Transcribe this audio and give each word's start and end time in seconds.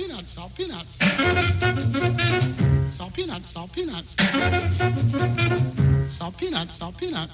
peanuts, 0.00 0.32
salt 0.32 0.54
peanuts. 0.56 0.96
Salt 2.96 3.12
peanuts, 3.14 3.50
salt 3.50 3.70
peanuts. 3.72 4.16
Salt 6.08 6.36
peanuts, 6.38 6.76
salt 6.76 6.96
peanuts. 6.96 7.32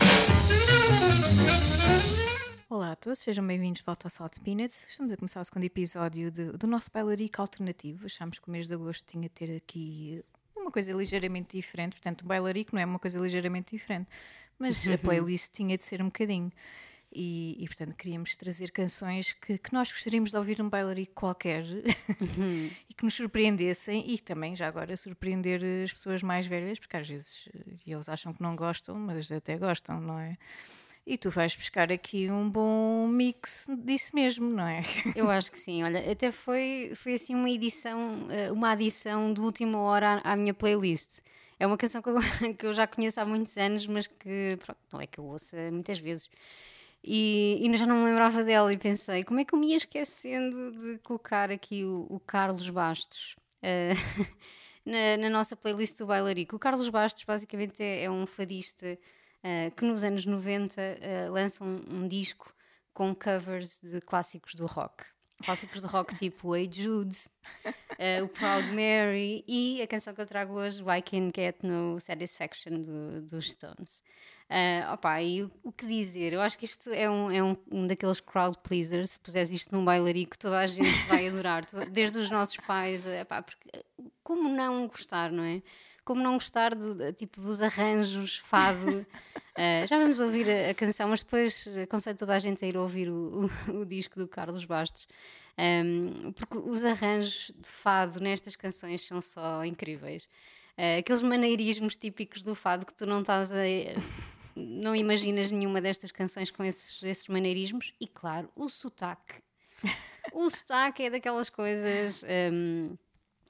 Olá 2.68 2.90
a 2.92 2.96
todos, 2.96 3.20
sejam 3.20 3.46
bem-vindos 3.46 3.78
de 3.78 3.84
volta 3.86 4.06
ao 4.06 4.10
Salt 4.10 4.40
Peanuts. 4.40 4.88
Estamos 4.90 5.12
a 5.12 5.16
começar 5.16 5.40
o 5.40 5.44
segundo 5.44 5.62
episódio 5.62 6.28
de- 6.32 6.52
do 6.58 6.66
nosso 6.66 6.90
bailarico 6.92 7.40
alternativo. 7.40 8.06
Achámos 8.06 8.40
que 8.40 8.48
o 8.48 8.50
mês 8.50 8.66
de 8.66 8.74
agosto 8.74 9.04
tinha 9.06 9.28
de 9.28 9.34
ter 9.34 9.56
aqui 9.56 10.24
uma 10.56 10.72
coisa 10.72 10.92
ligeiramente 10.92 11.56
diferente. 11.56 11.92
Portanto, 11.92 12.22
o 12.22 12.26
bailarico 12.26 12.74
não 12.74 12.82
é 12.82 12.84
uma 12.84 12.98
coisa 12.98 13.20
ligeiramente 13.20 13.76
diferente, 13.76 14.08
mas 14.58 14.86
a 14.88 14.98
playlist 14.98 15.52
tinha 15.52 15.78
de 15.78 15.84
ser 15.84 16.02
um 16.02 16.06
bocadinho. 16.06 16.50
E, 17.18 17.56
e, 17.58 17.66
portanto, 17.66 17.94
queríamos 17.96 18.36
trazer 18.36 18.70
canções 18.70 19.32
que, 19.32 19.56
que 19.56 19.72
nós 19.72 19.90
gostaríamos 19.90 20.30
de 20.30 20.36
ouvir 20.36 20.58
num 20.58 20.68
bailarico 20.68 21.14
qualquer 21.14 21.64
e 22.90 22.92
que 22.92 23.02
nos 23.02 23.14
surpreendessem 23.14 24.04
e 24.12 24.18
também, 24.18 24.54
já 24.54 24.68
agora, 24.68 24.94
surpreender 24.98 25.62
as 25.82 25.94
pessoas 25.94 26.22
mais 26.22 26.46
velhas, 26.46 26.78
porque 26.78 26.94
às 26.94 27.08
vezes 27.08 27.48
eh, 27.54 27.76
eles 27.86 28.06
acham 28.10 28.34
que 28.34 28.42
não 28.42 28.54
gostam, 28.54 28.96
mas 28.96 29.32
até 29.32 29.56
gostam, 29.56 29.98
não 29.98 30.18
é? 30.18 30.36
E 31.06 31.16
tu 31.16 31.30
vais 31.30 31.56
buscar 31.56 31.90
aqui 31.90 32.30
um 32.30 32.50
bom 32.50 33.08
mix 33.08 33.66
disso 33.78 34.14
mesmo, 34.14 34.50
não 34.50 34.68
é? 34.68 34.82
Eu 35.16 35.30
acho 35.30 35.50
que 35.50 35.58
sim, 35.58 35.82
olha, 35.84 36.12
até 36.12 36.30
foi, 36.30 36.92
foi 36.96 37.14
assim 37.14 37.34
uma 37.34 37.48
edição, 37.48 38.26
eh, 38.30 38.52
uma 38.52 38.72
adição 38.72 39.32
de 39.32 39.40
última 39.40 39.78
hora 39.78 40.20
à, 40.22 40.32
à 40.32 40.36
minha 40.36 40.52
playlist. 40.52 41.20
É 41.58 41.66
uma 41.66 41.78
canção 41.78 42.02
que 42.02 42.10
eu, 42.10 42.18
que 42.58 42.66
eu 42.66 42.74
já 42.74 42.86
conheço 42.86 43.18
há 43.18 43.24
muitos 43.24 43.56
anos, 43.56 43.86
mas 43.86 44.06
que 44.06 44.58
pronto, 44.62 44.78
não 44.92 45.00
é 45.00 45.06
que 45.06 45.18
eu 45.18 45.24
ouça 45.24 45.56
muitas 45.72 45.98
vezes. 45.98 46.28
E, 47.02 47.58
e 47.60 47.76
já 47.76 47.86
não 47.86 47.98
me 47.98 48.04
lembrava 48.06 48.42
dela 48.42 48.72
e 48.72 48.76
pensei, 48.76 49.22
como 49.22 49.38
é 49.40 49.44
que 49.44 49.54
eu 49.54 49.58
me 49.58 49.68
ia 49.70 49.76
esquecendo 49.76 50.72
de 50.72 50.98
colocar 50.98 51.50
aqui 51.50 51.84
o, 51.84 52.06
o 52.10 52.18
Carlos 52.18 52.68
Bastos 52.68 53.36
eh, 53.62 53.92
na, 54.84 55.16
na 55.16 55.30
nossa 55.30 55.54
playlist 55.56 55.98
do 55.98 56.06
Bailarico. 56.06 56.56
O 56.56 56.58
Carlos 56.58 56.88
Bastos 56.88 57.24
basicamente 57.24 57.82
é, 57.82 58.04
é 58.04 58.10
um 58.10 58.26
fadista 58.26 58.98
eh, 59.42 59.70
que 59.70 59.84
nos 59.84 60.02
anos 60.02 60.26
90 60.26 60.80
eh, 60.80 61.28
lança 61.30 61.62
um, 61.62 61.82
um 61.90 62.08
disco 62.08 62.52
com 62.92 63.14
covers 63.14 63.78
de 63.80 64.00
clássicos 64.00 64.54
do 64.54 64.66
rock. 64.66 65.04
Clássicos 65.44 65.82
do 65.82 65.88
rock 65.88 66.14
tipo 66.16 66.56
Hey 66.56 66.68
Jude, 66.72 67.14
eh, 67.98 68.22
o 68.22 68.28
Proud 68.28 68.66
Mary 68.72 69.44
e 69.46 69.82
a 69.82 69.86
canção 69.86 70.14
que 70.14 70.20
eu 70.22 70.26
trago 70.26 70.54
hoje, 70.54 70.82
Why 70.82 71.02
Can't 71.02 71.30
Get 71.36 71.56
No 71.62 72.00
Satisfaction 72.00 72.80
do- 72.80 73.20
dos 73.22 73.52
Stones. 73.52 74.02
Ah, 74.48 74.92
opa, 74.94 75.20
e 75.22 75.42
o, 75.42 75.50
o 75.64 75.72
que 75.72 75.84
dizer? 75.86 76.32
Eu 76.32 76.40
acho 76.40 76.56
que 76.56 76.64
isto 76.64 76.90
é 76.90 77.10
um, 77.10 77.30
é 77.30 77.42
um, 77.42 77.56
um 77.70 77.86
daqueles 77.86 78.20
crowd 78.20 78.56
pleasers. 78.62 79.10
Se 79.12 79.20
puseres 79.20 79.50
isto 79.50 79.74
num 79.74 79.84
bailarico, 79.84 80.38
toda 80.38 80.58
a 80.60 80.66
gente 80.66 81.04
vai 81.06 81.26
adorar, 81.28 81.64
desde 81.90 82.18
os 82.18 82.30
nossos 82.30 82.56
pais. 82.58 83.04
pá, 83.28 83.42
porque, 83.42 83.68
eh, 83.72 83.84
como 84.22 84.48
não 84.48 84.86
gostar, 84.86 85.32
não 85.32 85.42
é? 85.42 85.60
Como 86.04 86.22
não 86.22 86.34
gostar 86.34 86.74
de, 86.76 87.12
tipo, 87.14 87.40
dos 87.40 87.60
arranjos, 87.60 88.38
fado. 88.38 89.04
Ah, 89.58 89.86
já 89.86 89.96
vamos 89.98 90.20
ouvir 90.20 90.46
a, 90.50 90.68
a 90.72 90.74
canção, 90.74 91.08
mas 91.08 91.22
depois 91.22 91.66
aconselho 91.82 92.18
toda 92.18 92.34
a 92.34 92.38
gente 92.38 92.62
a 92.62 92.68
ir 92.68 92.76
ouvir 92.76 93.08
o, 93.08 93.46
o- 93.70 93.78
o 93.80 93.86
disco 93.86 94.18
do 94.18 94.28
Carlos 94.28 94.66
Bastos. 94.66 95.08
Ahm, 95.56 96.30
porque 96.32 96.58
os 96.58 96.84
arranjos 96.84 97.54
de 97.58 97.66
fado 97.66 98.20
nestas 98.20 98.54
canções 98.54 99.06
são 99.06 99.18
só 99.22 99.64
incríveis. 99.64 100.28
Ah, 100.76 100.98
aqueles 100.98 101.22
maneirismos 101.22 101.96
típicos 101.96 102.42
do 102.42 102.54
fado 102.54 102.84
que 102.84 102.92
tu 102.92 103.06
não 103.06 103.20
estás 103.22 103.50
a. 103.50 103.56
Não 104.56 104.96
imaginas 104.96 105.50
nenhuma 105.50 105.80
destas 105.80 106.10
canções 106.10 106.50
com 106.50 106.64
esses, 106.64 107.02
esses 107.02 107.28
maneirismos. 107.28 107.92
E 108.00 108.06
claro, 108.08 108.48
o 108.56 108.68
sotaque. 108.68 109.34
O 110.32 110.48
sotaque 110.50 111.04
é 111.04 111.10
daquelas 111.10 111.50
coisas. 111.50 112.24
ahm, 112.24 112.96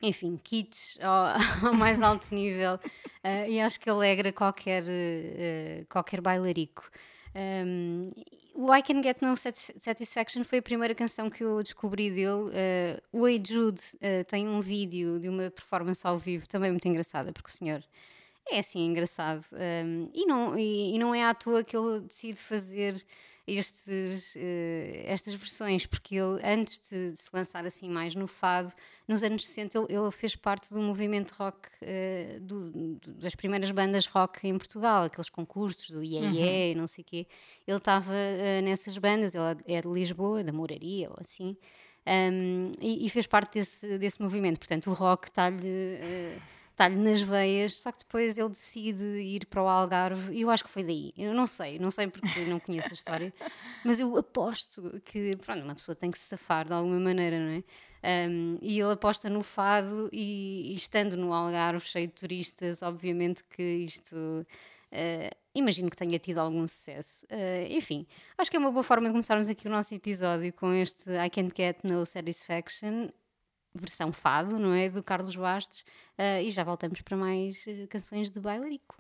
enfim, 0.03 0.39
kits 0.43 0.99
ao, 1.01 1.27
ao 1.69 1.75
mais 1.75 2.03
alto 2.03 2.35
nível 2.35 2.79
ah, 3.25 3.49
e 3.49 3.61
acho 3.61 3.81
que 3.81 3.89
alegra 3.89 4.33
qualquer, 4.33 4.85
eh, 4.87 5.87
qualquer 5.89 6.21
bailarico. 6.21 6.91
Um, 7.35 8.11
o 8.55 8.75
I 8.75 8.83
Can 8.83 9.03
Get 9.03 9.21
No 9.21 9.37
Satis- 9.37 9.73
Satisfaction 9.79 10.43
foi 10.45 10.59
a 10.59 10.63
primeira 10.63 10.95
canção 10.95 11.29
que 11.29 11.45
eu 11.45 11.63
descobri 11.63 12.11
dele. 12.11 12.51
Uh, 12.51 13.03
o 13.13 13.29
Hey 13.29 13.43
Jude 13.47 13.81
uh, 13.97 14.25
tem 14.27 14.49
um 14.49 14.61
vídeo 14.61 15.21
de 15.21 15.29
uma 15.29 15.51
performance 15.51 16.07
ao 16.07 16.17
vivo 16.19 16.49
também 16.49 16.71
muito 16.71 16.89
engraçada, 16.89 17.33
porque 17.33 17.51
o 17.51 17.53
senhor 17.53 17.83
é 18.51 18.59
assim 18.61 18.87
engraçado. 18.87 19.45
um, 19.53 20.11
e, 20.15 20.27
não, 20.27 20.59
e, 20.59 20.95
e 20.95 20.99
não 20.99 21.15
é 21.15 21.25
à 21.25 21.35
toa 21.35 21.63
que 21.65 21.77
ele 21.77 22.01
decide 22.01 22.39
fazer 22.39 22.95
estes, 23.49 24.35
eh, 24.37 25.05
estas 25.07 25.33
versões, 25.35 25.87
porque 25.87 26.17
ele, 26.17 26.41
antes 26.45 26.81
de, 26.81 27.13
de 27.13 27.17
se 27.17 27.31
lançar 27.33 27.65
assim 27.65 27.89
mais 27.89 28.13
no 28.17 28.27
fado, 28.27 28.73
nos 29.07 29.23
anos 29.23 29.47
60 29.47 29.79
ele, 29.79 29.87
ele 29.97 30.11
fez 30.11 30.35
parte 30.35 30.75
do 30.75 30.81
movimento 30.81 31.31
rock, 31.39 31.69
eh, 31.81 32.39
do- 32.41 32.73
do- 32.73 33.15
das 33.15 33.37
primeiras 33.37 33.71
bandas 33.71 34.07
rock 34.07 34.49
em 34.49 34.59
Portugal, 34.59 35.05
aqueles 35.05 35.29
concursos 35.31 35.91
do 35.91 36.03
IEE 36.03 36.73
e 36.73 36.75
não 36.75 36.89
sei 36.89 37.03
o 37.03 37.05
quê. 37.05 37.27
Ele 37.67 37.77
estava 37.79 38.13
eh, 38.15 38.61
nessas 38.63 38.99
bandas, 38.99 39.33
ele 39.37 39.45
é 39.67 39.81
de 39.81 39.87
Lisboa, 39.89 40.43
da 40.43 40.53
Moraria 40.53 41.09
ou 41.11 41.17
assim, 41.21 41.57
um, 42.05 42.73
e, 42.81 43.07
e 43.07 43.09
fez 43.11 43.29
parte 43.29 43.55
desse, 43.61 43.97
desse 43.99 44.21
movimento. 44.21 44.59
Portanto, 44.59 44.91
o 44.91 44.93
rock 44.93 45.29
está-lhe 45.29 45.99
está-lhe 46.77 46.97
nas 46.97 47.23
veias, 47.23 47.79
só 47.79 47.91
que 47.91 47.99
depois 48.01 48.37
ele 48.37 48.51
decide 48.51 49.03
ir 49.05 49.47
para 49.47 49.63
o 49.63 49.67
Algarve, 49.67 50.33
e 50.35 50.43
eu 50.43 50.51
acho 50.51 50.63
que 50.63 50.69
foi 50.71 50.85
daí. 50.85 51.13
Eu 51.17 51.33
não 51.33 51.47
sei, 51.47 51.79
não 51.79 51.91
sei 51.91 52.07
porque 52.07 52.45
não 52.45 52.61
conheço 52.61 52.91
a 52.91 52.93
história, 52.95 53.33
mas 53.83 53.99
eu 53.99 54.15
aposto 54.17 55.01
que 55.05 55.35
pronto, 55.39 55.65
uma 55.65 55.75
pessoa 55.75 55.97
tem 55.97 56.11
que 56.11 56.19
se 56.19 56.27
safar 56.27 56.67
de 56.67 56.75
alguma 56.75 57.01
maneira, 57.01 57.39
não 57.41 57.51
é? 57.51 58.29
Um, 58.29 58.59
e 58.61 58.79
ele 58.79 58.93
aposta 58.93 59.29
no 59.31 59.43
fado, 59.43 60.09
e, 60.13 60.73
e 60.73 60.75
estando 60.75 61.17
no 61.17 61.33
Algarve, 61.33 61.81
cheio 61.87 62.07
de 62.09 62.13
turistas, 62.15 62.83
obviamente 62.83 63.43
que 63.45 63.63
isto. 63.63 64.47
eh, 64.93 65.31
imagino 65.55 65.89
que 65.91 65.97
tenha 65.97 66.19
tido 66.19 66.39
algum 66.39 66.67
sucesso. 66.69 67.27
Eh, 67.31 67.69
enfim, 67.71 68.07
acho 68.37 68.51
que 68.51 68.57
é 68.57 68.61
uma 68.61 68.71
boa 68.71 68.85
forma 68.85 69.07
de 69.07 69.13
começarmos 69.13 69.49
aqui 69.49 69.67
o 69.67 69.71
nosso 69.71 69.95
episódio 69.95 70.53
com 70.53 70.73
este 70.75 71.11
I 71.11 71.31
Can't 71.31 71.55
Get 71.57 71.79
No 71.85 72.05
Satisfaction, 72.07 73.09
versão 73.77 74.13
fado, 74.13 74.59
não 74.59 74.73
é? 74.73 74.89
Do 74.89 75.03
Carlos 75.03 75.35
Bastos. 75.37 75.85
eh, 76.19 76.43
e 76.45 76.51
já 76.51 76.65
voltamos 76.65 77.01
para 77.03 77.17
mais 77.17 77.65
eh, 77.67 77.87
canções 77.89 78.31
de 78.31 78.41
bailarico. 78.41 78.97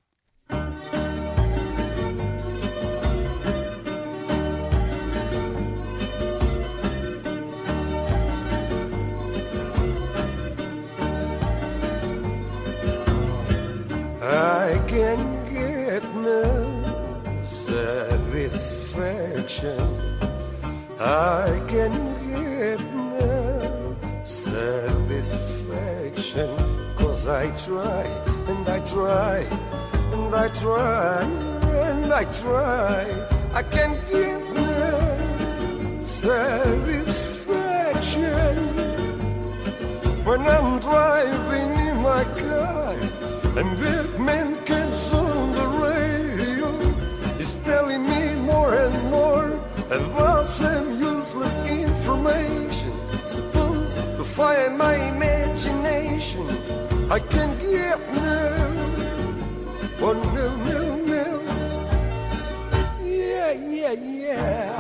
I 14.23 14.79
can 14.89 15.45
get 15.47 16.03
no 16.15 17.45
satisfaction. 17.47 19.79
I 20.99 21.61
can 21.69 22.16
I 27.29 27.51
try 27.57 28.05
and 28.47 28.69
I 28.69 28.79
try 28.87 29.39
and 30.13 30.33
I 30.33 30.49
try 30.49 31.23
and 31.23 32.13
I 32.13 32.25
try. 32.33 33.05
I 33.53 33.65
can't 33.65 33.99
get 34.09 34.41
no 34.55 36.05
satisfaction 36.05 38.57
when 40.25 40.43
I'm 40.43 40.79
driving 40.79 41.77
in 41.89 41.97
my 41.97 42.23
car 42.39 42.95
and 43.59 43.77
that 43.79 44.21
man 44.21 44.55
comes 44.65 45.13
on 45.13 45.53
the 45.53 45.67
radio 45.83 46.69
is 47.41 47.57
telling 47.65 48.09
me 48.09 48.37
more 48.37 48.73
and 48.73 49.11
more 49.11 49.51
about 49.91 50.49
some 50.49 51.01
useless 51.01 51.57
information 51.69 52.93
supposed 53.25 53.97
to 53.97 54.22
fire 54.22 54.71
my 54.71 55.06
I 57.09 57.21
can't 57.21 57.61
get 57.61 58.01
no 58.15 58.49
oh 60.01 60.13
no 60.35 60.57
no 60.67 60.97
no 61.13 61.25
yeah 63.05 63.53
yeah 63.53 63.93
yeah 63.93 64.77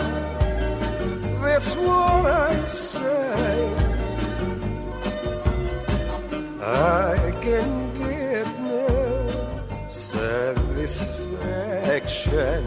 that's 1.40 1.76
what 1.76 2.26
I 2.26 2.52
say 2.66 3.70
I 6.60 7.16
can 7.40 7.94
get 7.94 8.46
no 8.58 9.28
satisfaction. 9.88 12.66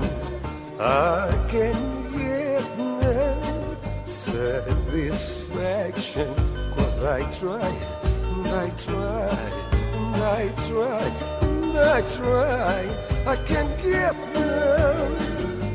I 0.79 1.29
can 1.49 1.75
get 2.17 2.63
no 2.77 3.35
satisfaction. 4.05 6.33
Cause 6.75 7.03
I 7.03 7.29
try, 7.31 7.69
I 8.51 8.69
try, 8.77 9.29
and 9.93 10.15
I 10.15 10.49
try, 10.67 11.03
and 11.41 11.77
I 11.77 12.01
try. 12.01 13.09
I 13.27 13.35
can't 13.45 13.77
get 13.83 14.15
no 14.33 15.17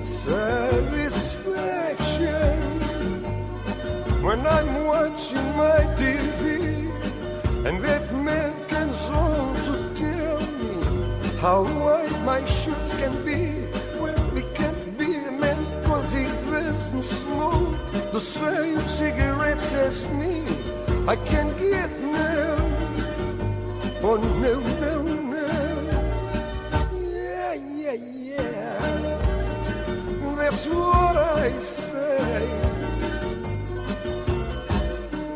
satisfaction 0.04 1.54
when 4.24 4.44
I'm 4.44 4.84
watching 4.84 5.46
my 5.56 5.84
TV 5.94 6.90
And 7.64 7.80
that 7.84 8.12
man 8.12 8.52
comes 8.66 9.08
on 9.10 9.54
to 9.66 9.74
tell 9.94 10.40
me 10.58 10.74
how 11.40 11.62
white 11.62 12.20
my 12.24 12.44
shirts 12.44 12.98
can 12.98 13.14
be. 13.24 13.68
Well, 14.00 14.30
he 14.34 14.42
can't 14.54 14.98
be 14.98 15.14
a 15.14 15.30
man 15.30 15.84
cause 15.84 16.12
he 16.12 16.24
doesn't 16.50 17.04
smoke 17.04 17.76
the 18.12 18.20
same 18.20 18.80
cigarettes 18.80 19.72
as 19.74 20.08
me. 20.10 20.42
I 21.06 21.16
can't 21.16 21.56
get 21.58 21.90
no. 22.00 22.63
Oh, 24.06 24.16
no, 24.16 24.60
no, 24.60 25.02
no. 25.32 25.46
Yeah, 27.10 27.54
yeah, 27.54 27.94
yeah. 28.28 28.78
That's 30.36 30.66
what 30.66 31.16
I 31.16 31.58
say. 31.58 32.46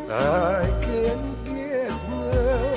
I 0.07 0.69
can 0.85 1.19
get 1.45 1.91
no 2.11 2.75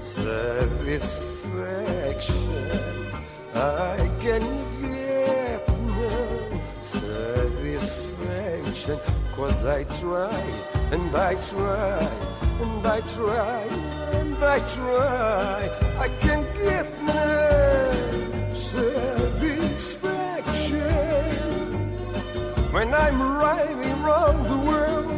satisfaction. 0.00 2.48
I 3.54 4.08
can 4.24 4.44
get 4.80 5.68
no 5.68 6.08
satisfaction. 6.80 8.98
Cause 9.36 9.66
I 9.66 9.84
try 10.00 10.40
and 10.90 11.14
I 11.14 11.34
try 11.50 12.00
and 12.62 12.86
I 12.86 13.00
try 13.02 13.68
I 14.42 14.58
try. 14.74 15.68
I 15.98 16.08
can 16.20 16.42
get 16.54 16.86
no 17.02 18.52
satisfaction 18.52 19.92
when 22.72 22.94
I'm 22.94 23.20
riding 23.20 23.92
around 24.04 24.44
the 24.46 24.58
world 24.70 25.10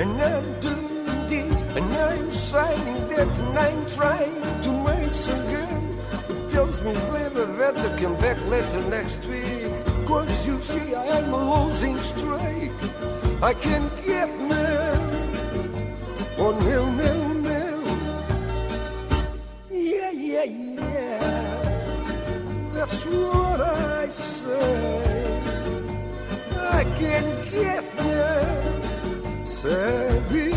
and 0.00 0.20
I'm 0.20 0.60
doing 0.60 1.04
this 1.28 1.62
and 1.76 1.94
I'm 1.94 2.30
signing 2.30 3.08
that 3.08 3.38
and 3.38 3.58
I'm 3.58 3.86
trying 3.86 4.62
to 4.62 4.70
make 4.72 5.14
some 5.14 5.46
girl 5.46 5.80
who 6.26 6.48
tells 6.50 6.80
me 6.82 6.92
that 6.94 7.74
to 7.76 7.88
come 8.02 8.16
back 8.18 8.44
later 8.46 8.82
next 8.90 9.24
week. 9.26 9.70
Cause 10.06 10.46
you 10.46 10.58
see 10.58 10.94
I'm 10.94 11.32
losing 11.32 11.96
straight. 11.96 12.72
I 13.42 13.54
can 13.54 13.88
get 14.04 14.28
no, 14.40 15.16
no, 16.38 16.90
no, 16.90 17.25
That's 22.88 23.04
what 23.04 23.60
I 23.60 24.08
say. 24.10 25.42
I 26.56 26.84
can 27.00 27.24
get 27.50 27.82
no 27.96 29.44
satisfaction. 29.44 30.55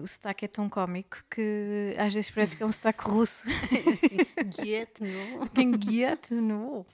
O 0.00 0.06
sotaque 0.06 0.44
é 0.44 0.48
tão 0.48 0.68
cómico 0.68 1.18
que 1.30 1.94
às 1.98 2.12
vezes 2.14 2.30
parece 2.30 2.56
que 2.56 2.62
é 2.62 2.66
um 2.66 2.72
sotaque 2.72 3.02
russo. 3.02 3.48
Get 4.64 5.00
no. 5.00 5.48
Quem 5.50 5.70
guia-te 5.72 6.34
no. 6.34 6.86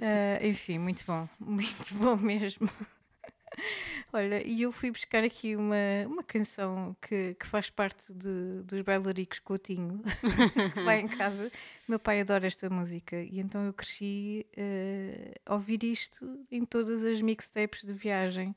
Ah, 0.00 0.38
enfim, 0.46 0.78
muito 0.78 1.04
bom, 1.06 1.28
muito 1.38 1.94
bom 1.94 2.16
mesmo. 2.16 2.68
Olha, 4.12 4.40
e 4.46 4.62
eu 4.62 4.70
fui 4.72 4.90
buscar 4.90 5.22
aqui 5.24 5.56
uma, 5.56 5.74
uma 6.06 6.22
canção 6.22 6.96
que, 7.02 7.34
que 7.34 7.46
faz 7.46 7.68
parte 7.68 8.12
de- 8.14 8.62
dos 8.62 8.80
bailaricos 8.82 9.38
Coutinho, 9.40 10.00
lá 10.84 10.96
em 10.96 11.08
casa. 11.08 11.50
Meu 11.86 11.98
pai 11.98 12.20
adora 12.20 12.46
esta 12.46 12.70
música 12.70 13.16
e 13.20 13.38
então 13.40 13.64
eu 13.66 13.72
cresci 13.72 14.46
eh, 14.56 15.34
a 15.44 15.54
ouvir 15.54 15.82
isto 15.84 16.40
em 16.50 16.64
todas 16.64 17.04
as 17.04 17.20
mixtapes 17.20 17.82
de 17.84 17.92
viagem. 17.92 18.54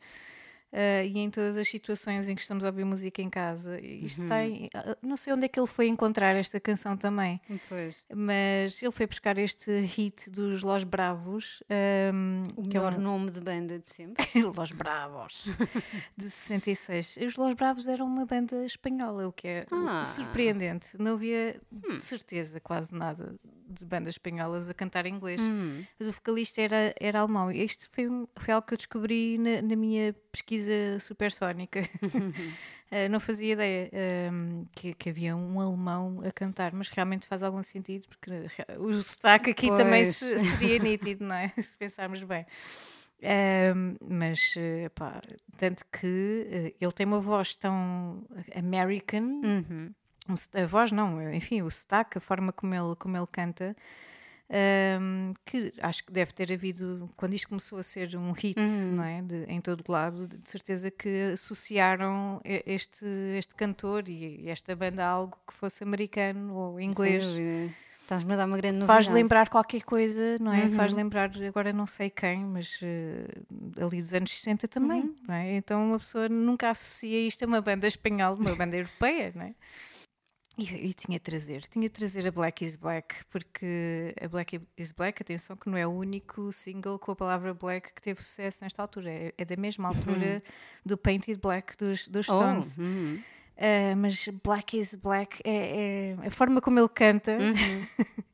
Eh, 0.71 1.05
e 1.07 1.19
em 1.19 1.29
todas 1.29 1.57
as 1.57 1.67
situações 1.67 2.29
em 2.29 2.35
que 2.35 2.41
estamos 2.41 2.63
a 2.63 2.67
ouvir 2.69 2.85
música 2.85 3.21
em 3.21 3.29
casa. 3.29 3.79
Isto 3.79 4.25
tem. 4.27 4.69
ah, 4.73 4.97
Não 5.01 5.17
sei 5.17 5.33
onde 5.33 5.45
é 5.45 5.47
que 5.47 5.59
ele 5.59 5.67
foi 5.67 5.87
encontrar 5.87 6.35
esta 6.35 6.59
canção 6.59 6.95
também 6.97 7.39
Pois. 7.67 8.05
mas 8.13 8.81
ele 8.81 8.91
foi 8.91 9.05
buscar 9.07 9.37
este 9.37 9.71
hit 9.81 10.29
dos 10.29 10.61
Los 10.63 10.83
Bravos, 10.83 11.61
um, 12.13 12.43
O 12.55 12.63
que 12.63 12.77
é 12.77 12.79
melhor 12.79 12.95
um- 12.95 13.01
nome 13.01 13.31
de 13.31 13.41
banda 13.41 13.79
de 13.79 13.89
sempre. 13.89 14.25
Los 14.55 14.71
Bravos, 14.71 15.49
de 16.17 16.29
66. 16.29 17.17
Os 17.25 17.35
Los 17.35 17.53
Bravos 17.55 17.87
eram 17.87 18.05
uma 18.05 18.25
banda 18.25 18.65
espanhola, 18.65 19.27
o 19.27 19.31
que 19.33 19.47
é 19.47 19.65
Ah. 19.71 20.03
surpreendente. 20.03 20.97
Não 20.97 21.13
havia 21.13 21.59
de 21.71 21.99
certeza 22.01 22.59
quase 22.59 22.93
nada 22.93 23.35
de 23.71 23.85
bandas 23.85 24.13
espanholas 24.15 24.69
a 24.69 24.73
cantar 24.73 25.05
em 25.05 25.13
inglês, 25.15 25.41
Hum. 25.41 25.83
mas 25.99 26.07
o 26.07 26.11
vocalista 26.11 26.61
era, 26.61 26.93
era 26.99 27.19
alemão. 27.19 27.51
E 27.51 27.63
isto 27.63 27.89
foi, 27.91 28.07
um- 28.09 28.27
foi 28.37 28.53
algo 28.53 28.67
que 28.67 28.73
eu 28.73 28.77
descobri 28.77 29.37
na, 29.37 29.61
na 29.61 29.75
minha 29.75 30.13
pesquisa 30.31 30.71
supersónica. 30.99 31.81
Uh, 31.81 32.01
não 33.09 33.19
fazia 33.19 33.53
ideia 33.53 33.89
um, 34.31 34.65
que, 34.75 34.93
que 34.93 35.09
havia 35.09 35.35
um 35.35 35.59
alemão 35.59 36.21
a 36.25 36.31
cantar, 36.31 36.73
mas 36.73 36.89
realmente 36.89 37.27
faz 37.27 37.41
algum 37.43 37.63
sentido, 37.63 38.07
porque 38.07 38.31
o 38.77 38.93
sotaque 39.01 39.51
aqui 39.51 39.67
também 39.75 40.03
Pois. 40.03 40.15
se- 40.17 40.37
seria 40.57 40.79
nítido, 40.79 41.25
não 41.25 41.35
é? 41.35 41.49
Se 41.61 41.77
pensarmos 41.77 42.23
bem. 42.23 42.45
Um, 43.23 43.95
mas, 44.17 44.55
eh, 44.57 44.89
pá, 44.95 45.21
tanto 45.55 45.85
que 45.91 46.47
eh, 46.49 46.73
ele 46.81 46.91
tem 46.91 47.05
uma 47.05 47.19
voz 47.19 47.53
tão 47.55 48.25
American, 48.55 49.41
Uhum. 49.43 49.93
A 50.55 50.65
voz 50.65 50.91
não, 50.91 51.31
enfim, 51.33 51.61
o 51.61 51.71
sotaque, 51.71 52.17
a 52.17 52.21
forma 52.21 52.51
como 52.51 52.73
ele, 52.73 52.95
como 52.97 53.17
ele 53.17 53.27
canta, 53.31 53.75
um, 54.99 55.33
que 55.45 55.71
acho 55.81 56.03
que 56.03 56.11
deve 56.11 56.33
ter 56.33 56.51
havido, 56.51 57.09
quando 57.15 57.33
isto 57.33 57.47
começou 57.47 57.79
a 57.79 57.83
ser 57.83 58.15
um 58.17 58.31
hit, 58.33 58.59
não 58.91 59.03
é? 59.03 59.21
De- 59.21 59.45
em 59.45 59.61
todo 59.61 59.83
lado, 59.87 60.27
de, 60.27 60.49
certeza 60.49 60.91
que 60.91 61.31
associaram 61.33 62.41
este, 62.43 63.05
este 63.37 63.55
cantor 63.55 64.09
e, 64.09 64.49
esta 64.49 64.75
banda 64.75 65.05
a 65.05 65.07
algo 65.09 65.37
que 65.47 65.53
fosse 65.53 65.83
americano 65.83 66.53
ou 66.53 66.79
inglês. 66.79 67.23
Estás-me 68.01 68.33
a 68.33 68.35
dar 68.35 68.45
uma 68.45 68.57
grande 68.57 68.77
novidade. 68.79 69.05
Faz 69.05 69.15
lembrar 69.15 69.47
qualquer 69.47 69.83
coisa, 69.83 70.35
não 70.41 70.51
é? 70.51 70.65
Uhum. 70.65 70.71
Faz 70.73 70.91
lembrar, 70.91 71.31
agora 71.47 71.71
não 71.71 71.87
sei 71.87 72.09
quem, 72.09 72.43
mas 72.43 72.77
eh, 72.81 73.25
ali 73.81 74.01
dos 74.01 74.13
anos 74.13 74.31
60 74.33 74.67
também, 74.67 75.03
Uhum. 75.03 75.15
não 75.25 75.35
é? 75.35 75.55
Então 75.55 75.81
uma 75.87 75.97
pessoa 75.97 76.27
nunca 76.27 76.69
associa 76.69 77.25
isto 77.25 77.43
a 77.45 77.47
uma 77.47 77.61
banda 77.61 77.87
espanhola, 77.87 78.35
uma 78.35 78.53
banda 78.53 78.75
europeia, 78.75 79.31
não 79.33 79.43
é? 79.43 79.55
E 80.57 80.93
tinha 80.93 81.17
de 81.17 81.23
trazer, 81.23 81.61
tinha 81.63 81.87
de 81.87 81.93
trazer 81.93 82.27
a 82.27 82.31
Black 82.31 82.63
is 82.63 82.75
Black, 82.75 83.23
porque 83.29 84.13
a 84.21 84.27
Black 84.27 84.61
is 84.77 84.91
Black, 84.91 85.21
atenção, 85.21 85.55
que 85.55 85.69
não 85.69 85.77
é 85.77 85.87
o 85.87 85.91
único 85.91 86.51
single 86.51 86.99
com 86.99 87.11
a 87.13 87.15
palavra 87.15 87.53
black 87.53 87.93
que 87.93 88.01
teve 88.01 88.21
sucesso 88.21 88.63
nesta 88.63 88.81
altura, 88.81 89.09
é, 89.09 89.33
é 89.37 89.45
da 89.45 89.55
mesma 89.55 89.87
altura 89.87 90.43
do 90.85 90.97
Painted 90.97 91.39
Black 91.39 91.77
dos, 91.77 92.07
dos 92.09 92.27
Oh, 92.27 92.35
Stones. 92.35 92.77
uhum. 92.77 93.19
Uh, 93.57 93.95
mas 93.95 94.27
Black 94.43 94.77
is 94.77 94.93
Black 94.95 95.39
é, 95.45 96.15
é- 96.21 96.27
a 96.27 96.31
forma 96.31 96.59
como 96.61 96.79
ele 96.79 96.89
canta 96.89 97.31
Uhum. 97.37 97.87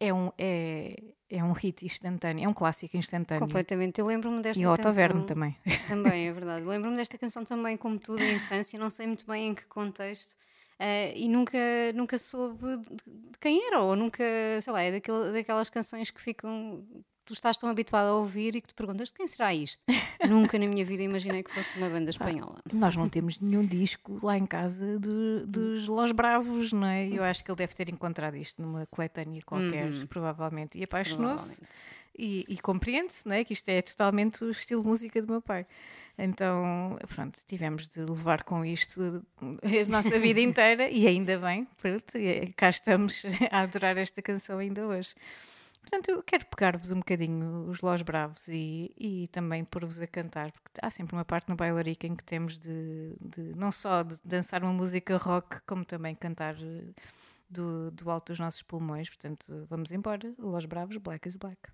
é, 0.00 0.14
um, 0.14 0.30
é, 0.38 0.96
é 1.28 1.44
um 1.44 1.52
hit 1.52 1.84
instantâneo, 1.84 2.44
é 2.44 2.48
um 2.48 2.54
clássico 2.54 2.96
instantâneo. 2.96 3.42
Completamente. 3.46 4.00
Eu 4.00 4.06
lembro-me 4.06 4.40
desta 4.40 4.60
E 4.62 4.66
o 4.66 4.70
canção. 4.70 4.84
Autoverno 4.90 5.24
também. 5.24 5.56
Também, 5.88 6.28
é 6.28 6.32
verdade. 6.32 6.64
Lembro-me 6.64 6.96
desta 6.96 7.18
canção 7.18 7.44
também, 7.44 7.76
como 7.76 7.98
tudo, 7.98 8.22
em 8.22 8.36
infância, 8.36 8.78
não 8.78 8.88
sei 8.90 9.06
muito 9.06 9.26
bem 9.26 9.48
em 9.48 9.54
que 9.54 9.66
contexto. 9.66 10.36
Eh, 10.78 11.12
e 11.16 11.28
nunca, 11.28 11.58
nunca 11.94 12.18
soube 12.18 12.76
de, 12.78 13.38
quem 13.40 13.66
era, 13.66 13.80
ou 13.80 13.96
nunca, 13.96 14.22
sei 14.60 14.72
lá, 14.72 14.82
é 14.82 14.92
daquele, 14.92 15.32
daquelas 15.32 15.68
canções 15.70 16.10
que 16.10 16.20
ficam. 16.20 16.84
Tu 17.24 17.32
estás 17.32 17.58
tão 17.58 17.68
habituado 17.68 18.06
a 18.06 18.14
ouvir 18.14 18.54
e 18.54 18.60
que 18.60 18.68
te 18.68 18.74
perguntas 18.74 19.08
de 19.08 19.14
quem 19.14 19.26
será 19.26 19.52
isto? 19.52 19.84
nunca 20.30 20.56
na 20.60 20.66
minha 20.68 20.84
vida 20.84 21.02
imaginei 21.02 21.42
que 21.42 21.50
fosse 21.52 21.76
uma 21.76 21.90
banda 21.90 22.08
espanhola. 22.10 22.60
Nós 22.72 22.94
não 22.94 23.08
temos 23.08 23.40
nenhum 23.40 23.62
disco 23.62 24.20
lá 24.22 24.38
em 24.38 24.46
casa 24.46 24.96
do- 25.00 25.44
dos 25.44 25.88
Los 25.88 26.12
Bravos, 26.12 26.72
não 26.72 26.86
é? 26.86 27.08
Eu 27.08 27.24
acho 27.24 27.42
que 27.42 27.50
ele 27.50 27.56
deve 27.58 27.74
ter 27.74 27.88
encontrado 27.88 28.36
isto 28.36 28.62
numa 28.62 28.86
coletânea 28.86 29.40
qualquer, 29.44 29.90
provavelmente, 30.06 30.78
e 30.78 30.84
apaixonou-se. 30.84 31.62
E, 32.16 32.44
e 32.48 32.58
compreende-se, 32.60 33.26
não 33.26 33.34
é? 33.34 33.42
Que 33.44 33.52
isto 33.52 33.68
é 33.70 33.82
totalmente 33.82 34.44
o 34.44 34.50
estilo 34.50 34.80
de 34.82 34.88
música 34.88 35.20
do 35.20 35.28
meu 35.30 35.42
pai. 35.42 35.66
Então, 36.18 36.98
pronto, 37.08 37.38
tivemos 37.46 37.88
de 37.88 38.00
levar 38.00 38.42
com 38.42 38.64
isto 38.64 39.22
a 39.40 39.90
nossa 39.90 40.18
vida 40.18 40.40
inteira 40.40 40.88
e 40.88 41.06
ainda 41.06 41.38
bem, 41.38 41.68
pronto, 41.76 42.12
cá 42.56 42.70
estamos 42.70 43.22
a 43.50 43.60
adorar 43.60 43.98
esta 43.98 44.22
canção 44.22 44.58
ainda 44.58 44.86
hoje. 44.86 45.14
Portanto, 45.86 46.10
eu 46.10 46.22
quero 46.22 46.44
pegar-vos 46.46 46.90
um 46.90 46.96
bocadinho 46.96 47.68
os 47.68 47.80
Los 47.80 48.02
Bravos 48.02 48.48
e, 48.48 48.92
e 48.98 49.28
também 49.28 49.64
pôr-vos 49.64 50.00
a 50.00 50.06
cantar, 50.06 50.50
porque 50.50 50.80
há 50.82 50.90
sempre 50.90 51.14
uma 51.14 51.24
parte 51.24 51.48
no 51.48 51.54
bailarico 51.54 52.06
em 52.06 52.16
que 52.16 52.24
temos 52.24 52.58
de, 52.58 53.14
de 53.20 53.54
não 53.54 53.70
só 53.70 54.02
de 54.02 54.18
dançar 54.24 54.64
uma 54.64 54.72
música 54.72 55.16
rock, 55.16 55.60
como 55.64 55.84
também 55.84 56.16
cantar 56.16 56.56
eh, 56.56 56.92
do, 57.48 57.92
do 57.92 58.10
alto 58.10 58.32
dos 58.32 58.40
nossos 58.40 58.62
pulmões. 58.62 59.08
Portanto, 59.08 59.64
vamos 59.70 59.92
embora. 59.92 60.34
Los 60.38 60.64
Bravos, 60.64 60.96
Black 60.96 61.28
is 61.28 61.36
Black. 61.36 61.70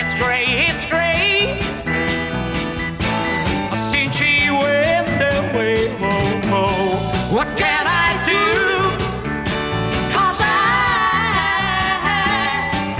It's 0.00 0.14
grey, 0.14 0.44
it's 0.46 0.86
grey. 0.86 1.58
Since 3.90 4.14
she 4.14 4.48
went 4.48 5.08
away, 5.08 5.90
oh, 5.98 6.40
oh, 6.54 7.34
what 7.34 7.48
can 7.58 7.84
I 7.84 8.10
do? 8.24 8.46
Cause 10.14 10.40
I, 10.40 10.46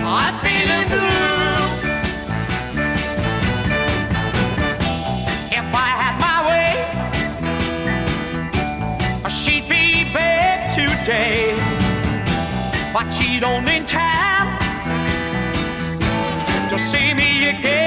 I'm 0.03 0.35
feeling 0.43 0.89
blue. 0.89 1.63
If 5.57 5.69
I 5.73 5.91
had 6.03 6.15
my 6.27 6.39
way, 6.51 6.75
she'd 9.31 9.69
be 9.69 9.85
back 10.13 10.75
today. 10.75 11.55
But 12.93 13.09
she 13.11 13.39
don't 13.39 13.69
intend. 13.69 14.08
To 16.79 16.85
see 16.85 17.13
me 17.15 17.49
again. 17.49 17.78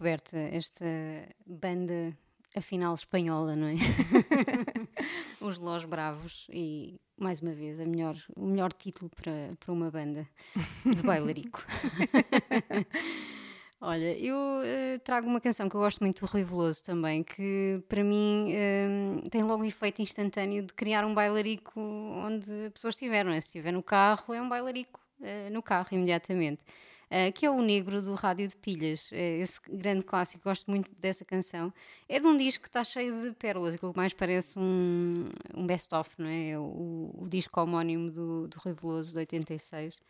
Descoberta, 0.00 0.38
esta 0.38 0.86
banda 1.46 2.16
afinal 2.56 2.94
espanhola, 2.94 3.54
não 3.54 3.66
é? 3.66 3.72
Os 5.42 5.58
Los 5.58 5.84
Bravos 5.84 6.46
e 6.50 6.98
mais 7.18 7.40
uma 7.40 7.52
vez 7.52 7.78
a 7.78 7.84
melhor, 7.84 8.16
o 8.34 8.46
melhor 8.46 8.72
título 8.72 9.10
para, 9.10 9.54
para 9.60 9.72
uma 9.72 9.90
banda 9.90 10.26
de 10.86 11.02
bailarico. 11.02 11.62
Olha, 13.78 14.18
eu 14.18 14.36
eh, 14.64 14.98
trago 15.04 15.26
uma 15.26 15.40
canção 15.40 15.68
que 15.68 15.76
eu 15.76 15.80
gosto 15.80 16.00
muito 16.00 16.20
do 16.20 16.26
Rui 16.26 16.44
Veloso 16.44 16.82
também, 16.82 17.22
que 17.22 17.82
para 17.86 18.02
mim 18.02 18.52
eh, 18.52 18.88
tem 19.30 19.42
logo 19.42 19.62
um 19.62 19.66
efeito 19.66 20.00
instantâneo 20.00 20.62
de 20.62 20.72
criar 20.72 21.04
um 21.04 21.14
bailarico 21.14 21.78
onde 21.78 22.66
a 22.66 22.70
pessoa 22.70 22.90
estiver, 22.90 23.24
não 23.24 23.32
é? 23.32 23.40
Se 23.40 23.48
estiver 23.48 23.72
no 23.72 23.82
carro, 23.82 24.32
é 24.32 24.40
um 24.40 24.48
bailarico 24.48 25.00
eh, 25.20 25.50
no 25.50 25.62
carro 25.62 25.88
imediatamente. 25.92 26.64
Uh, 27.10 27.32
que 27.32 27.44
é 27.44 27.50
o 27.50 27.60
Negro 27.60 28.00
do 28.00 28.14
Rádio 28.14 28.46
de 28.46 28.54
Pilhas, 28.54 29.10
é 29.12 29.38
esse 29.38 29.60
grande 29.68 30.04
clássico, 30.04 30.44
gosto 30.44 30.70
muito 30.70 30.88
dessa 30.94 31.24
canção. 31.24 31.72
É 32.08 32.20
de 32.20 32.26
um 32.28 32.36
disco 32.36 32.62
que 32.62 32.68
está 32.68 32.84
cheio 32.84 33.20
de 33.20 33.32
pérolas, 33.32 33.74
aquilo 33.74 33.92
que 33.92 33.98
mais 33.98 34.12
parece 34.12 34.56
um, 34.56 35.24
um 35.56 35.66
best-of, 35.66 36.10
não 36.16 36.28
é? 36.28 36.56
O, 36.56 37.10
o 37.18 37.28
disco 37.28 37.60
homónimo 37.60 38.12
do, 38.12 38.46
do 38.46 38.56
Rui 38.58 38.74
Veloso 38.74 39.10
de 39.10 39.18
86. 39.18 40.00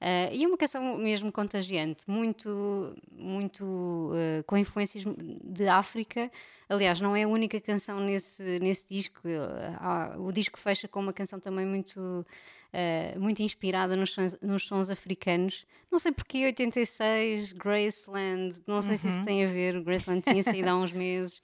Uh, 0.00 0.32
e 0.32 0.44
é 0.44 0.46
uma 0.46 0.56
canção 0.56 0.96
mesmo 0.96 1.30
contagiante, 1.30 2.08
muito, 2.08 2.96
muito 3.12 3.64
uh, 3.64 4.42
com 4.46 4.56
influências 4.56 5.04
de 5.44 5.68
África. 5.68 6.30
Aliás, 6.70 7.02
não 7.02 7.14
é 7.14 7.24
a 7.24 7.28
única 7.28 7.60
canção 7.60 8.00
nesse, 8.00 8.58
nesse 8.60 8.88
disco. 8.88 9.20
Uh, 9.28 10.22
o 10.22 10.32
disco 10.32 10.58
fecha 10.58 10.88
com 10.88 11.00
uma 11.00 11.12
canção 11.12 11.38
também 11.38 11.66
muito. 11.66 12.26
Uh, 12.72 13.18
muito 13.18 13.42
inspirada 13.42 13.96
nos 13.96 14.12
sons, 14.12 14.38
nos 14.40 14.64
sons 14.64 14.90
africanos. 14.90 15.66
Não 15.90 15.98
sei 15.98 16.12
porque 16.12 16.44
86, 16.44 17.52
Graceland, 17.54 18.62
não 18.64 18.80
sei 18.80 18.94
se 18.94 19.08
isso 19.08 19.24
tem 19.24 19.44
a 19.44 19.48
ver. 19.48 19.76
O 19.76 19.82
Graceland 19.82 20.22
tinha 20.22 20.40
saído 20.40 20.70
há 20.70 20.76
uns 20.76 20.92
meses, 20.92 21.38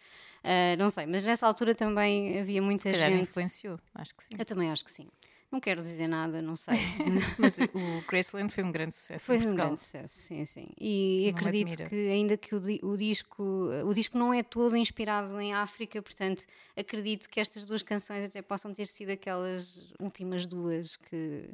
uh, 0.44 0.78
não 0.78 0.88
sei, 0.88 1.04
mas 1.04 1.25
nessa 1.25 1.44
altura 1.44 1.75
também 1.75 2.38
havia 2.38 2.62
muita 2.62 2.92
calhar 2.92 3.10
gente. 3.10 3.22
influenciou, 3.22 3.76
acho 3.96 4.14
que 4.14 4.22
sim. 4.22 4.36
Eu 4.38 4.44
também 4.44 4.70
acho 4.70 4.84
que 4.84 4.92
sim. 4.92 5.08
Não 5.50 5.61
quero 5.61 5.81
dizer 5.83 6.09
nada, 6.09 6.43
não 6.43 6.57
sei. 6.57 6.75
Mas 7.38 7.59
o 7.59 8.03
Graceland 8.09 8.53
foi 8.53 8.65
um 8.65 8.73
grande 8.73 8.95
sucesso 8.95 9.26
Foi 9.26 9.38
um 9.38 9.55
grande 9.55 9.79
sucesso, 9.79 10.15
sim, 10.19 10.45
sim. 10.45 10.69
E 10.79 11.31
Não 11.33 11.38
acredito 11.38 11.69
admira. 11.73 11.88
que 11.88 12.09
ainda 12.09 12.37
que 12.37 12.55
o, 12.55 12.61
o 12.91 12.97
disco 12.97 13.43
o 13.85 13.95
disco 13.95 14.19
não 14.19 14.35
é 14.35 14.43
todo 14.43 14.76
inspirado 14.76 15.41
em 15.41 15.55
África, 15.55 16.03
portanto 16.03 16.45
acredito 16.76 17.29
que 17.29 17.38
estas 17.41 17.65
duas 17.65 17.83
canções 17.83 18.25
até 18.25 18.43
possam 18.43 18.73
ter 18.75 18.87
sido 18.87 19.11
aquelas 19.11 19.87
últimas 20.00 20.47
duas 20.47 20.97
que 20.97 21.49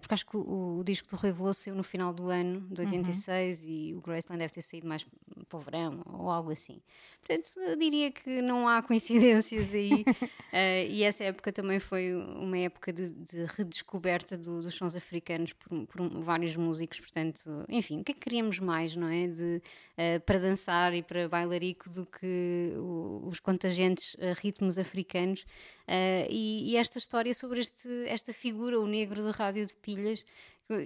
porque 0.00 0.14
acho 0.14 0.26
que 0.26 0.36
o, 0.36 0.78
o 0.80 0.84
disco 0.84 1.08
do 1.08 1.16
Rui 1.16 1.32
Veloso 1.32 1.60
saiu 1.60 1.74
no 1.74 1.82
final 1.82 2.12
do 2.12 2.28
ano 2.28 2.60
de 2.70 2.82
86 2.82 3.64
e 3.66 3.94
o 3.96 4.00
Graceland 4.00 4.38
deve 4.40 4.52
ter 4.52 4.62
saído 4.62 4.86
mais 4.86 5.06
para 5.48 5.56
o 5.56 5.60
verão 5.60 6.02
ou 6.12 6.30
algo 6.30 6.50
assim. 6.52 6.80
Portanto, 7.24 7.48
eu 7.60 7.76
diria 7.76 8.10
que 8.10 8.42
não 8.42 8.68
há 8.68 8.82
coincidências 8.84 9.72
aí. 9.72 10.04
eh, 10.52 10.86
e 10.88 11.02
essa 11.02 11.24
época 11.24 11.50
também 11.52 11.78
foi 11.78 12.14
uma 12.14 12.58
época 12.58 12.92
de, 12.92 13.10
de 13.10 13.44
redescoberta 13.56 14.36
do- 14.36 14.62
dos 14.62 14.74
sons 14.74 14.94
africanos 14.96 15.52
por, 15.54 15.86
por 15.86 16.08
vários 16.22 16.56
músicos. 16.56 17.00
Portanto, 17.00 17.64
enfim, 17.68 18.00
o 18.00 18.04
que 18.04 18.12
é 18.12 18.14
que 18.14 18.20
queríamos 18.20 18.58
mais, 18.58 18.94
não 18.96 19.08
é? 19.08 19.26
De, 19.28 19.62
eh, 19.96 20.18
para 20.20 20.38
dançar 20.38 20.94
e 20.94 21.02
para 21.02 21.28
bailarico 21.28 21.88
do 21.90 22.04
que 22.06 22.72
o- 22.76 23.28
os 23.28 23.40
contagiantes 23.40 24.16
eh, 24.18 24.32
ritmos 24.34 24.76
africanos. 24.78 25.44
Eh, 25.86 26.26
e, 26.30 26.70
e 26.72 26.76
esta 26.76 26.98
história 26.98 27.32
sobre 27.34 27.60
este, 27.60 27.88
esta 28.06 28.32
figura, 28.32 28.78
o 28.80 28.86
negro 28.86 29.22
do 29.22 29.30
rádio 29.30 29.66
de 29.72 29.78
pilhas, 29.80 30.24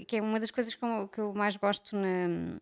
que- 0.06 0.16
é 0.16 0.22
uma 0.22 0.40
das 0.40 0.50
coisas 0.50 0.74
que 0.74 0.84
eu, 0.84 1.08
que 1.08 1.20
eu 1.20 1.32
mais 1.34 1.56
gosto 1.56 1.96
na 1.96 2.58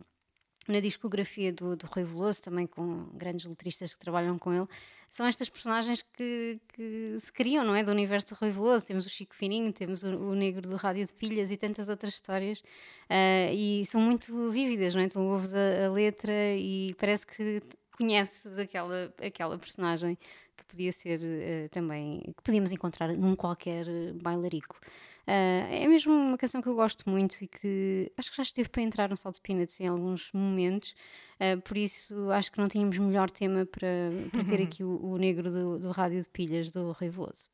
na 0.68 0.78
discografia 0.78 1.52
do, 1.52 1.74
do 1.76 1.86
Rui 1.86 2.04
Veloso, 2.04 2.40
também 2.40 2.68
com 2.68 3.06
grandes 3.14 3.44
letristas 3.44 3.94
que 3.94 3.98
trabalham 3.98 4.38
com 4.38 4.52
ele, 4.52 4.68
são 5.10 5.26
estas 5.26 5.48
personagens 5.48 6.02
que, 6.02 6.60
que 6.72 7.16
se 7.18 7.32
criam, 7.32 7.64
não 7.64 7.74
é? 7.74 7.82
Do 7.82 7.90
universo 7.90 8.28
do 8.32 8.38
Rui 8.38 8.52
Veloso. 8.52 8.86
Temos 8.86 9.04
o 9.04 9.08
Chico 9.10 9.34
Fininho, 9.34 9.72
temos 9.72 10.04
o, 10.04 10.10
o 10.16 10.34
Negro 10.36 10.62
do 10.68 10.76
Rádio 10.76 11.04
de 11.04 11.12
Pilhas 11.14 11.50
e 11.50 11.56
tantas 11.56 11.88
outras 11.88 12.14
histórias. 12.14 12.62
ah, 13.10 13.52
e 13.52 13.84
são 13.86 14.00
muito 14.00 14.50
vívidas, 14.52 14.94
não 14.94 15.02
é? 15.02 15.08
Tu 15.08 15.20
ouves 15.20 15.52
a, 15.52 15.86
a 15.86 15.90
letra 15.90 16.32
e 16.54 16.94
parece 16.94 17.26
que 17.26 17.60
conheces 17.98 18.56
aquela, 18.56 19.12
aquela 19.20 19.58
personagem 19.58 20.16
que 20.56 20.64
podia 20.64 20.92
ser 20.92 21.18
eh, 21.24 21.68
também, 21.72 22.20
que 22.36 22.42
podíamos 22.42 22.70
encontrar 22.70 23.08
num 23.16 23.34
qualquer 23.34 23.84
bailarico. 24.14 24.78
Ah, 25.26 25.68
é 25.70 25.86
mesmo 25.86 26.12
uma 26.12 26.36
canção 26.36 26.60
que 26.60 26.68
eu 26.68 26.74
gosto 26.74 27.08
muito 27.08 27.36
e 27.42 27.46
que 27.46 28.10
acho 28.16 28.30
que 28.30 28.36
já 28.36 28.42
esteve 28.42 28.68
para 28.68 28.82
entrar 28.82 29.08
no 29.08 29.16
Salto 29.16 29.40
Peanuts 29.40 29.80
em 29.80 29.86
alguns 29.86 30.30
momentos, 30.32 30.94
ah, 31.38 31.60
por 31.62 31.76
isso 31.76 32.30
acho 32.30 32.50
que 32.50 32.58
não 32.58 32.68
tínhamos 32.68 32.98
melhor 32.98 33.30
tema 33.30 33.66
para, 33.66 33.88
para 34.30 34.44
ter 34.44 34.62
aqui 34.62 34.82
o, 34.82 34.98
o 35.02 35.16
negro 35.16 35.50
do, 35.50 35.78
do 35.78 35.90
rádio 35.90 36.22
de 36.22 36.28
pilhas 36.28 36.70
do 36.72 36.92
Rui 36.92 37.08
Veloso. 37.08 37.50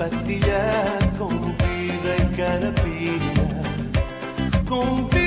Partilha 0.00 0.62
com 1.18 1.28
vida 1.28 2.16
e 2.16 2.24
carapilha, 2.34 3.44
com 4.66 4.82
um 4.82 5.19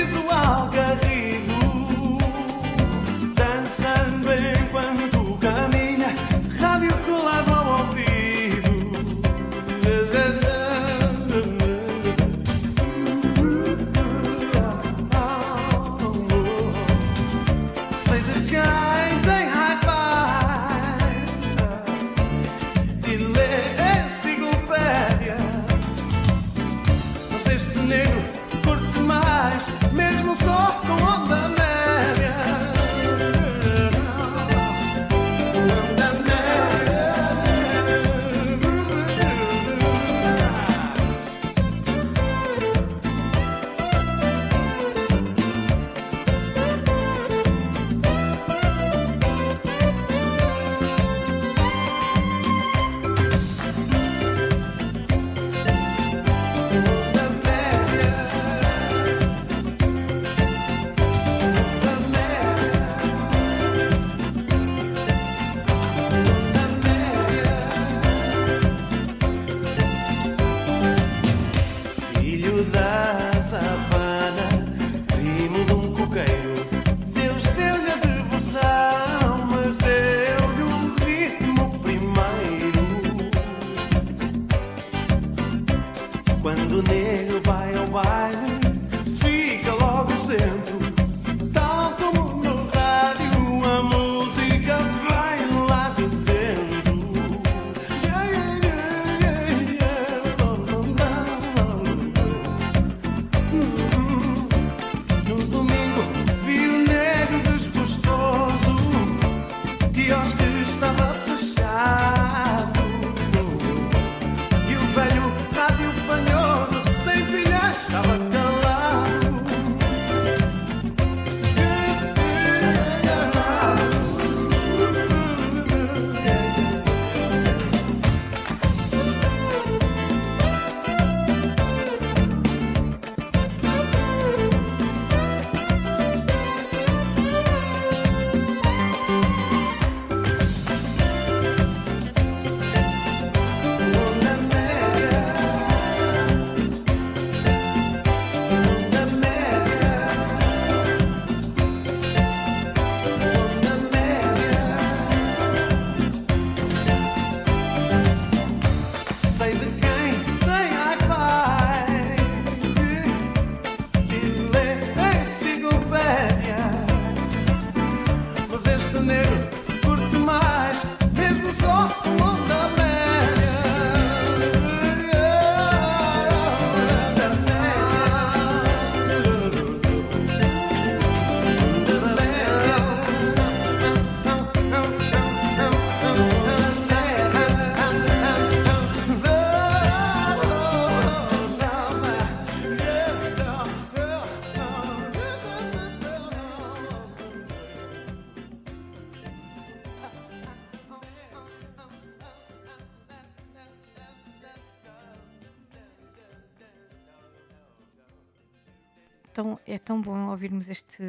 Tão, 209.34 209.60
é 209.66 209.80
tão 209.80 210.00
bom 210.00 210.30
ouvirmos 210.30 210.70
este, 210.70 211.04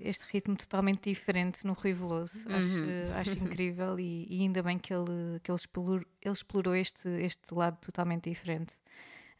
este 0.00 0.24
ritmo 0.32 0.56
totalmente 0.56 1.10
diferente 1.10 1.66
no 1.66 1.74
Rui 1.74 1.92
Veloso. 1.92 2.48
Acho, 2.48 2.84
acho 3.20 3.44
incrível 3.44 4.00
e, 4.00 4.26
e 4.30 4.40
ainda 4.40 4.62
bem 4.62 4.78
que 4.78 4.94
ele, 4.94 5.38
que 5.42 5.50
ele, 5.50 5.58
explorou, 5.58 6.00
ele 6.22 6.32
explorou 6.32 6.74
este, 6.74 7.08
este 7.20 7.54
lado 7.54 7.76
totalmente 7.80 8.30
diferente. 8.30 8.74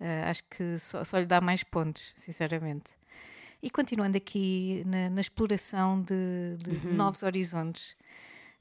Ah, 0.00 0.30
acho 0.30 0.44
que 0.44 0.78
só, 0.78 1.02
só 1.04 1.18
lhe 1.18 1.26
dá 1.26 1.40
mais 1.40 1.62
pontos, 1.62 2.12
sinceramente. 2.14 2.90
E 3.62 3.70
continuando 3.70 4.16
aqui 4.16 4.82
na, 4.86 5.08
na 5.10 5.20
exploração 5.20 6.02
de, 6.02 6.56
de 6.58 6.88
novos 6.88 7.22
horizontes, 7.22 7.96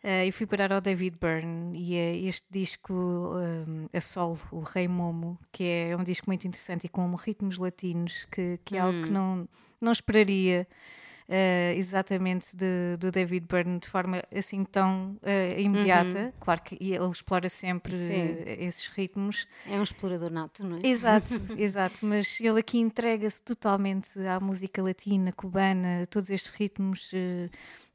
ah, 0.04 0.26
eu 0.26 0.32
fui 0.32 0.46
parar 0.46 0.72
ao 0.72 0.80
David 0.80 1.18
Byrne 1.20 1.78
e 1.78 1.96
é 1.96 2.16
este 2.16 2.46
disco 2.50 2.94
um, 2.94 3.88
a 3.92 4.00
solo, 4.00 4.40
o 4.52 4.60
Rei 4.60 4.88
Momo, 4.88 5.38
que 5.52 5.64
é 5.64 5.98
um 5.98 6.04
disco 6.04 6.28
muito 6.28 6.48
interessante 6.48 6.86
e 6.86 6.90
com 6.90 7.14
ritmos 7.16 7.58
latinos, 7.58 8.26
que, 8.32 8.60
que 8.64 8.78
é 8.78 8.80
algo 8.80 9.04
que 9.04 9.10
não, 9.10 9.48
não 9.82 9.92
esperaria 9.92 10.68
ah, 11.28 11.74
exatamente 11.74 12.56
de- 12.56 12.98
do 13.00 13.12
David 13.12 13.48
Byrne 13.48 13.80
de 13.80 13.88
forma 13.88 14.24
assim 14.36 14.64
tão 14.64 15.18
ah, 15.24 15.60
imediata. 15.60 16.34
Claro 16.40 16.62
que 16.62 16.76
ele 16.80 17.08
explora 17.10 17.50
sempre 17.50 17.94
Sim. 17.98 18.38
ah, 18.48 18.64
esses 18.64 18.88
ritmos, 18.88 19.48
É 19.66 19.80
um 19.80 19.84
explorador 19.84 20.30
nato, 20.32 20.64
não 20.64 20.78
é? 20.78 20.82
Exato, 20.84 21.30
exato, 21.58 22.06
mas 22.06 22.40
ele 22.40 22.60
aqui 22.60 22.78
entrega-se 22.80 23.42
totalmente 23.42 24.20
à 24.20 24.40
música 24.40 24.82
latina, 24.84 25.32
cubana, 25.32 26.06
todos 26.10 26.30
estes 26.30 26.54
ritmos 26.54 27.12
eh, 27.14 27.50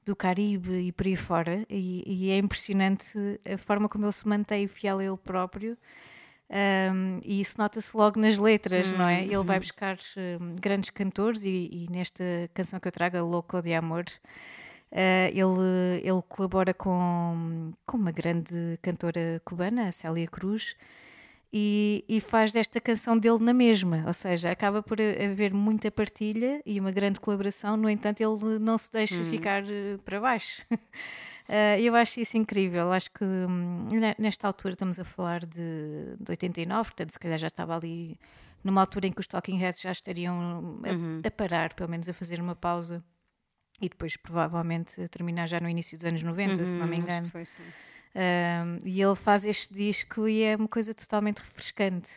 do 0.04 0.16
Caribe 0.16 0.72
e 0.80 0.90
por 0.92 1.06
aí 1.06 1.14
fora, 1.14 1.64
e, 1.70 2.02
e 2.06 2.30
é 2.30 2.38
impressionante 2.38 3.16
a 3.48 3.56
forma 3.58 3.88
como 3.88 4.06
ele 4.06 4.12
se 4.12 4.26
mantém 4.26 4.66
fiel 4.66 4.98
a 4.98 5.04
ele 5.04 5.16
próprio. 5.16 5.76
Um, 6.50 7.20
e 7.24 7.40
isso 7.40 7.56
nota-se 7.58 7.96
logo 7.96 8.18
nas 8.18 8.38
letras, 8.38 8.90
não 8.92 9.06
é? 9.06 9.22
Ele 9.22 9.42
vai 9.44 9.60
buscar 9.60 9.96
um, 10.40 10.56
grandes 10.56 10.90
cantores 10.90 11.44
e, 11.44 11.70
e 11.72 11.86
nesta 11.90 12.24
canção 12.52 12.80
que 12.80 12.88
eu 12.88 12.92
trago, 12.92 13.16
a 13.16 13.22
Louco 13.22 13.62
de 13.62 13.72
Amor, 13.72 14.04
Uh, 14.92 15.30
ele, 15.30 16.00
ele 16.02 16.20
colabora 16.28 16.74
com, 16.74 17.72
com 17.86 17.96
uma 17.96 18.10
grande 18.10 18.76
cantora 18.82 19.40
cubana, 19.44 19.86
a 19.86 19.92
Célia 19.92 20.26
Cruz, 20.26 20.74
e, 21.52 22.04
e 22.08 22.20
faz 22.20 22.52
desta 22.52 22.80
canção 22.80 23.16
dele 23.16 23.38
na 23.40 23.54
mesma, 23.54 24.02
ou 24.06 24.12
seja, 24.12 24.50
acaba 24.50 24.82
por 24.82 24.98
haver 25.00 25.54
muita 25.54 25.90
partilha 25.90 26.60
e 26.66 26.78
uma 26.80 26.90
grande 26.90 27.20
colaboração, 27.20 27.76
no 27.76 27.88
entanto, 27.88 28.20
ele 28.20 28.58
não 28.58 28.76
se 28.76 28.90
deixa 28.90 29.24
ficar 29.24 29.62
eh, 29.64 29.96
para 30.04 30.20
baixo. 30.20 30.64
Uh, 31.50 31.80
eu 31.80 31.96
acho 31.96 32.20
isso 32.20 32.36
incrível. 32.36 32.92
Acho 32.92 33.10
que 33.10 33.24
hum, 33.24 33.88
ne- 33.90 34.14
nesta 34.18 34.46
altura 34.46 34.74
estamos 34.74 35.00
a 35.00 35.04
falar 35.04 35.44
de, 35.44 36.14
de 36.20 36.30
89, 36.30 36.90
portanto, 36.90 37.10
se 37.10 37.18
calhar 37.18 37.36
já 37.38 37.48
estava 37.48 37.74
ali 37.76 38.16
numa 38.62 38.80
altura 38.80 39.08
em 39.08 39.12
que 39.12 39.18
os 39.20 39.26
Talking 39.26 39.56
Heads 39.56 39.80
já 39.80 39.90
estariam 39.90 40.80
a, 40.84 41.26
a 41.26 41.30
parar, 41.32 41.74
pelo 41.74 41.90
menos 41.90 42.08
a 42.08 42.12
fazer 42.12 42.40
uma 42.40 42.54
pausa 42.54 43.02
e 43.80 43.88
depois 43.88 44.16
provavelmente 44.16 45.00
a 45.02 45.08
terminar 45.08 45.48
já 45.48 45.58
no 45.58 45.68
início 45.68 45.96
dos 45.98 46.04
anos 46.06 46.22
90, 46.22 46.64
se 46.64 46.76
não 46.76 46.86
me 46.86 46.98
Hum, 46.98 47.00
que 47.00 47.04
engano. 47.06 47.28
foi 47.30 47.44
sim. 47.44 47.62
Um, 48.14 48.80
e 48.84 49.00
ele 49.00 49.14
faz 49.14 49.44
este 49.44 49.72
disco 49.72 50.28
e 50.28 50.42
é 50.42 50.56
uma 50.56 50.68
coisa 50.68 50.92
totalmente 50.92 51.38
refrescante. 51.38 52.10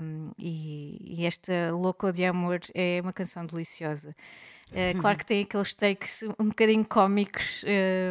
Um, 0.00 0.30
e, 0.38 1.20
e 1.20 1.26
esta 1.26 1.70
Louco 1.72 2.10
de 2.12 2.24
Amor 2.24 2.60
é 2.74 3.00
uma 3.02 3.12
canção 3.12 3.44
deliciosa. 3.44 4.14
Uh, 4.72 4.98
claro 5.00 5.18
que 5.18 5.26
tem 5.26 5.42
aqueles 5.42 5.74
takes 5.74 6.22
um 6.38 6.48
bocadinho 6.48 6.84
cómicos 6.84 7.64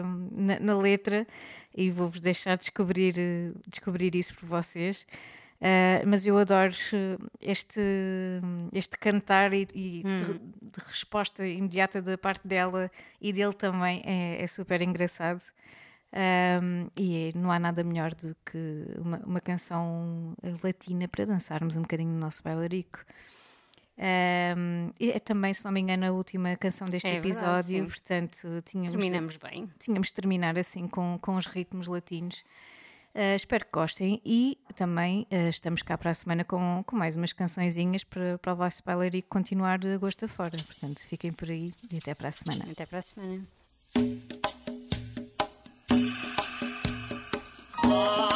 um, 0.04 0.30
na, 0.32 0.60
na 0.60 0.78
letra, 0.78 1.28
e 1.76 1.90
vou-vos 1.90 2.22
deixar 2.22 2.56
descobrir, 2.58 3.16
uh, 3.18 3.60
descobrir 3.68 4.16
isso 4.16 4.36
por 4.36 4.46
vocês. 4.46 5.06
Uh, 5.60 6.06
mas 6.06 6.26
eu 6.26 6.38
adoro 6.38 6.74
uh, 6.74 7.30
este, 7.42 7.80
este 8.74 8.98
cantar 8.98 9.54
e, 9.54 9.68
e 9.74 10.04
de, 10.04 10.34
de 10.34 10.86
resposta 10.88 11.48
imediata 11.48 12.02
da 12.02 12.18
parte 12.18 12.46
dela 12.46 12.92
e 13.22 13.32
dele 13.32 13.54
também 13.54 14.02
é, 14.06 14.44
é 14.44 14.48
super 14.48 14.82
engraçado. 14.82 15.42
Um, 16.62 16.90
e 16.96 17.30
é- 17.30 17.38
não 17.38 17.52
há 17.52 17.58
nada 17.58 17.84
melhor 17.84 18.14
do 18.14 18.36
que 18.46 18.86
uma, 19.00 19.18
uma 19.26 19.42
canção 19.42 20.36
latina 20.62 21.08
para 21.08 21.26
dançarmos 21.26 21.76
um 21.76 21.82
bocadinho 21.82 22.12
no 22.12 22.20
nosso 22.20 22.44
bailarico. 22.44 23.00
Um, 23.98 24.92
é 25.00 25.20
também, 25.20 25.54
se 25.54 25.64
não 25.64 25.72
me 25.72 25.80
engano, 25.80 26.06
a 26.06 26.12
última 26.12 26.56
canção 26.56 26.88
deste 26.88 27.08
é 27.08 27.18
episódio, 27.18 27.86
verdade, 27.86 27.88
portanto, 27.88 28.64
tínhamos, 28.66 28.92
terminamos 28.92 29.38
bem. 29.38 29.70
Tínhamos 29.80 30.08
de 30.08 30.14
terminar 30.14 30.58
assim 30.58 30.88
com, 30.88 31.18
com 31.22 31.36
os 31.36 31.46
ritmos 31.46 31.88
latinos. 31.88 32.44
Uh, 33.14 33.36
espero 33.36 33.64
que 33.66 33.72
gostem 33.72 34.20
e 34.26 34.58
também 34.76 35.28
uh, 35.32 35.48
estamos 35.48 35.84
cá 35.84 35.96
para 35.96 36.10
a 36.10 36.14
semana 36.16 36.44
com, 36.44 36.84
com 36.88 36.96
mais 36.96 37.16
umas 37.16 37.32
cançõezinhas 37.32 38.04
para, 38.04 38.40
para 38.40 38.54
o 38.54 38.56
vosso 38.56 38.82
e 39.14 39.22
continuar 39.22 39.78
de 39.78 39.96
gosto 40.00 40.26
afora. 40.26 40.58
Portanto, 40.66 41.00
fiquem 41.02 41.32
por 41.32 41.48
aí 41.50 41.72
e 41.92 41.98
até 41.98 42.16
para 42.16 42.30
a 42.30 42.32
semana. 42.32 42.66
Até 42.72 42.88
para 42.88 43.00
a 43.00 43.02
semana. 43.04 43.44
Ah. 47.86 48.33